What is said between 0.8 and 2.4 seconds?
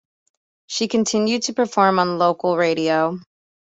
continued to perform on